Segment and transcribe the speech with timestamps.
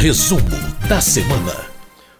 [0.00, 0.40] Resumo
[0.88, 1.52] da semana.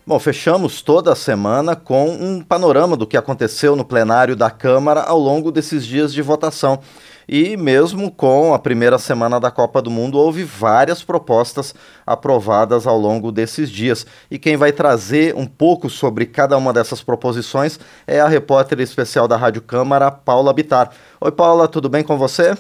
[0.07, 5.01] Bom, fechamos toda a semana com um panorama do que aconteceu no plenário da Câmara
[5.01, 6.81] ao longo desses dias de votação.
[7.27, 11.75] E mesmo com a primeira semana da Copa do Mundo, houve várias propostas
[12.07, 14.07] aprovadas ao longo desses dias.
[14.31, 19.27] E quem vai trazer um pouco sobre cada uma dessas proposições é a repórter especial
[19.27, 20.91] da Rádio Câmara, Paula Bitar.
[21.19, 22.55] Oi, Paula, tudo bem com você?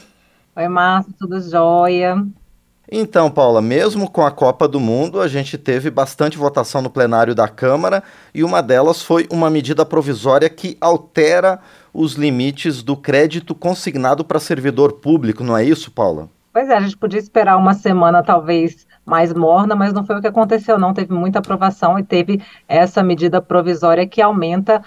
[0.56, 2.24] Oi, Márcio, tudo jóia?
[2.92, 7.36] Então, Paula, mesmo com a Copa do Mundo, a gente teve bastante votação no plenário
[7.36, 8.02] da Câmara
[8.34, 11.60] e uma delas foi uma medida provisória que altera
[11.94, 16.28] os limites do crédito consignado para servidor público, não é isso, Paula?
[16.52, 20.20] Pois é, a gente podia esperar uma semana talvez mais morna, mas não foi o
[20.20, 20.92] que aconteceu, não.
[20.92, 24.82] Teve muita aprovação e teve essa medida provisória que aumenta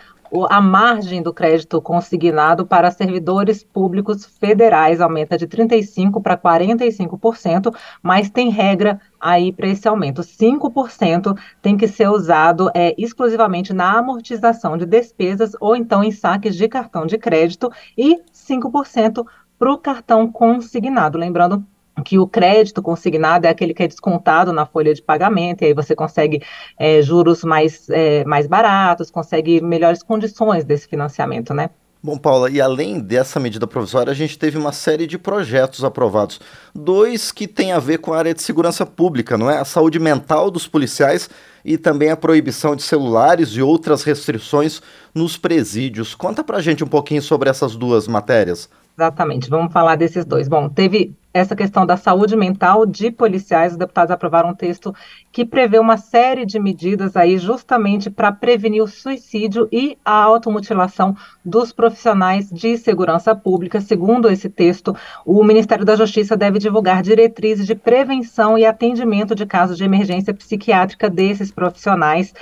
[0.49, 8.31] a margem do crédito consignado para servidores públicos federais aumenta de 35% para 45%, mas
[8.31, 10.23] tem regra aí para esse aumento.
[10.23, 16.55] 5% tem que ser usado é, exclusivamente na amortização de despesas ou então em saques
[16.55, 19.25] de cartão de crédito e 5%
[19.59, 21.17] para o cartão consignado.
[21.17, 21.63] Lembrando
[22.03, 25.73] que o crédito consignado é aquele que é descontado na folha de pagamento, e aí
[25.73, 26.41] você consegue
[26.77, 31.69] é, juros mais, é, mais baratos, consegue melhores condições desse financiamento, né?
[32.05, 36.37] Bom, Paula, e além dessa medida provisória, a gente teve uma série de projetos aprovados.
[36.75, 39.57] Dois que têm a ver com a área de segurança pública, não é?
[39.57, 41.29] A saúde mental dos policiais
[41.63, 44.81] e também a proibição de celulares e outras restrições
[45.15, 46.13] nos presídios.
[46.13, 48.69] Conta pra gente um pouquinho sobre essas duas matérias.
[48.97, 50.49] Exatamente, vamos falar desses dois.
[50.49, 54.93] Bom, teve essa questão da saúde mental de policiais, os deputados aprovaram um texto
[55.31, 61.17] que prevê uma série de medidas aí justamente para prevenir o suicídio e a automutilação
[61.43, 63.81] dos profissionais de segurança pública.
[63.81, 69.45] Segundo esse texto, o Ministério da Justiça deve divulgar diretrizes de prevenção e atendimento de
[69.45, 72.33] casos de emergência psiquiátrica desses profissionais.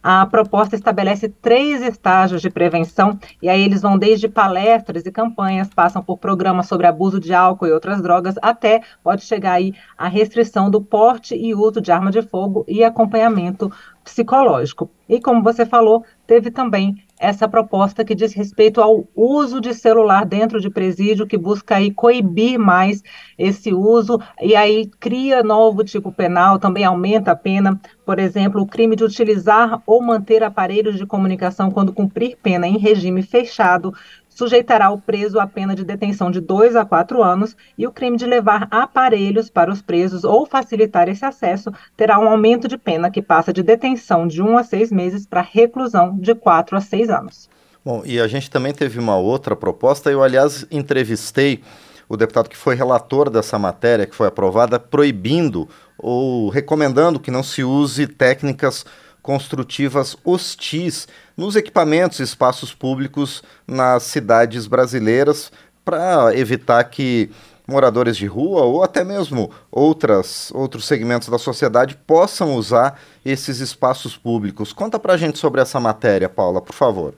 [0.00, 5.68] A proposta estabelece três estágios de prevenção, e aí eles vão desde palestras e campanhas,
[5.74, 10.08] passam por programas sobre abuso de álcool e outras drogas, até pode chegar aí a
[10.08, 13.70] restrição do porte e uso de arma de fogo e acompanhamento
[14.04, 14.90] psicológico.
[15.08, 20.24] E como você falou, teve também essa proposta que diz respeito ao uso de celular
[20.24, 23.02] dentro de presídio, que busca aí coibir mais
[23.36, 28.66] esse uso, e aí cria novo tipo penal, também aumenta a pena, por exemplo, o
[28.66, 33.92] crime de utilizar ou manter aparelhos de comunicação quando cumprir pena em regime fechado,
[34.38, 38.16] sujeitará o preso à pena de detenção de dois a quatro anos e o crime
[38.16, 43.10] de levar aparelhos para os presos ou facilitar esse acesso terá um aumento de pena
[43.10, 47.10] que passa de detenção de um a seis meses para reclusão de quatro a seis
[47.10, 47.50] anos.
[47.84, 50.08] Bom, e a gente também teve uma outra proposta.
[50.08, 51.60] Eu, aliás, entrevistei
[52.08, 57.42] o deputado que foi relator dessa matéria, que foi aprovada, proibindo ou recomendando que não
[57.42, 58.86] se use técnicas
[59.28, 61.06] construtivas hostis
[61.36, 65.52] nos equipamentos e espaços públicos nas cidades brasileiras
[65.84, 67.30] para evitar que
[67.66, 74.16] moradores de rua ou até mesmo outras, outros segmentos da sociedade possam usar esses espaços
[74.16, 74.72] públicos.
[74.72, 77.12] Conta para a gente sobre essa matéria, Paula, por favor.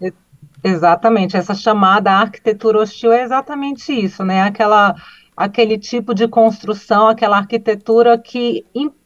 [0.64, 4.42] Exatamente, essa chamada arquitetura hostil é exatamente isso, né?
[4.42, 4.96] Aquela,
[5.36, 8.99] aquele tipo de construção, aquela arquitetura que impede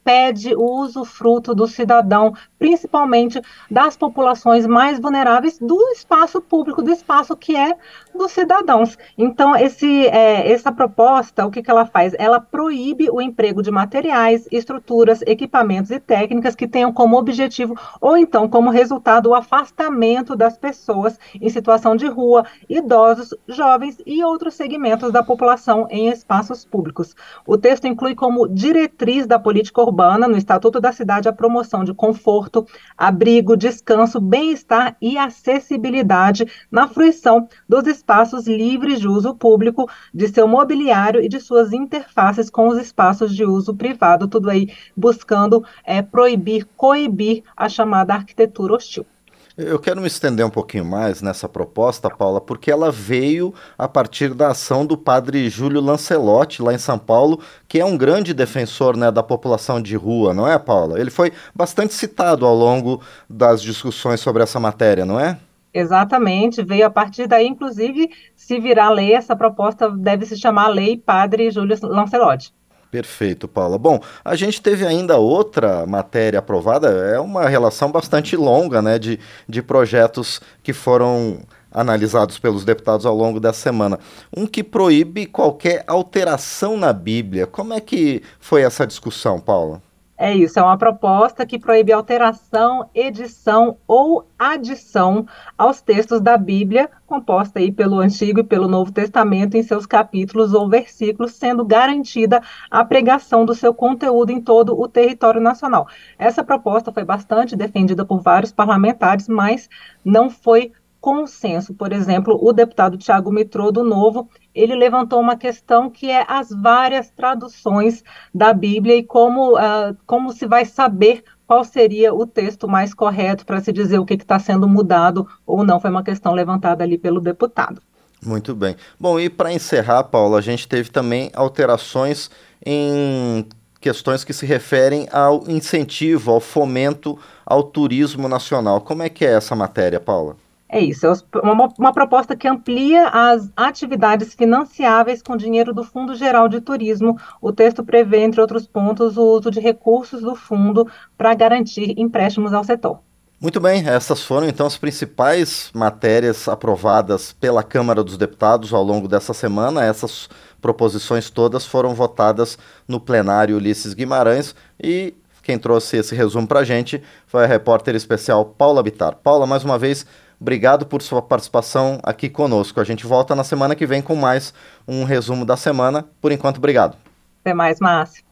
[0.56, 7.56] o usufruto do cidadão, principalmente das populações mais vulneráveis do espaço público, do espaço que
[7.56, 7.74] é
[8.14, 8.98] dos cidadãos.
[9.16, 12.14] Então, esse, é, essa proposta, o que, que ela faz?
[12.18, 18.16] Ela proíbe o emprego de materiais, estruturas, equipamentos e técnicas que tenham como objetivo ou
[18.16, 24.54] então como resultado o afastamento das pessoas em situação de rua, idosos, jovens e outros
[24.54, 27.16] segmentos da população em espaços públicos.
[27.46, 31.84] O texto inclui como diretriz da política urbana urbana, no Estatuto da Cidade, a promoção
[31.84, 32.66] de conforto,
[32.98, 40.48] abrigo, descanso, bem-estar e acessibilidade na fruição dos espaços livres de uso público, de seu
[40.48, 46.02] mobiliário e de suas interfaces com os espaços de uso privado, tudo aí buscando é,
[46.02, 49.06] proibir, coibir a chamada arquitetura hostil.
[49.56, 54.34] Eu quero me estender um pouquinho mais nessa proposta, Paula, porque ela veio a partir
[54.34, 58.96] da ação do padre Júlio Lancelotti, lá em São Paulo, que é um grande defensor
[58.96, 60.98] né, da população de rua, não é, Paula?
[60.98, 65.38] Ele foi bastante citado ao longo das discussões sobre essa matéria, não é?
[65.72, 70.96] Exatamente, veio a partir daí, inclusive, se virar lei, essa proposta deve se chamar Lei
[70.96, 72.52] Padre Júlio Lancelotti.
[72.94, 73.76] Perfeito, Paula.
[73.76, 79.18] Bom, a gente teve ainda outra matéria aprovada, é uma relação bastante longa né, de,
[79.48, 81.40] de projetos que foram
[81.72, 83.98] analisados pelos deputados ao longo dessa semana.
[84.36, 87.48] Um que proíbe qualquer alteração na Bíblia.
[87.48, 89.82] Como é que foi essa discussão, Paula?
[90.16, 95.26] É isso, é uma proposta que proíbe alteração, edição ou adição
[95.58, 100.54] aos textos da Bíblia, composta aí pelo Antigo e pelo Novo Testamento em seus capítulos
[100.54, 102.40] ou versículos, sendo garantida
[102.70, 105.88] a pregação do seu conteúdo em todo o território nacional.
[106.16, 109.68] Essa proposta foi bastante defendida por vários parlamentares, mas
[110.04, 110.70] não foi
[111.04, 111.74] consenso.
[111.74, 116.48] Por exemplo, o deputado Tiago Mitrô, do Novo, ele levantou uma questão que é as
[116.48, 118.02] várias traduções
[118.34, 123.44] da Bíblia e como, uh, como se vai saber qual seria o texto mais correto
[123.44, 125.78] para se dizer o que está sendo mudado ou não.
[125.78, 127.82] Foi uma questão levantada ali pelo deputado.
[128.24, 128.74] Muito bem.
[128.98, 132.30] Bom, e para encerrar, Paula, a gente teve também alterações
[132.64, 133.46] em
[133.78, 138.80] questões que se referem ao incentivo, ao fomento ao turismo nacional.
[138.80, 140.42] Como é que é essa matéria, Paula?
[140.74, 146.16] É isso, é uma, uma, proposta que amplia as atividades financiáveis com dinheiro do Fundo
[146.16, 147.16] Geral de Turismo.
[147.40, 152.52] O texto prevê, entre outros pontos, o uso de recursos do fundo para garantir empréstimos
[152.52, 152.98] ao setor.
[153.40, 159.06] Muito bem, essas foram então as principais matérias aprovadas pela Câmara dos Deputados ao longo
[159.06, 159.84] dessa semana.
[159.84, 160.28] Essas
[160.60, 166.64] proposições todas foram votadas no plenário Ulisses Guimarães e quem trouxe esse resumo para a
[166.64, 169.14] gente foi a repórter especial Paula Bitar.
[169.22, 170.06] Paula, mais uma vez,
[170.44, 172.78] Obrigado por sua participação aqui conosco.
[172.78, 174.52] A gente volta na semana que vem com mais
[174.86, 176.04] um resumo da semana.
[176.20, 176.98] Por enquanto, obrigado.
[177.40, 178.22] Até mais, Márcio.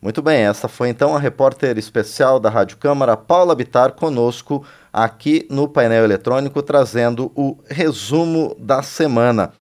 [0.00, 5.46] Muito bem, essa foi então a repórter especial da Rádio Câmara, Paula Bitar, conosco aqui
[5.48, 9.48] no painel eletrônico, trazendo o resumo da semana.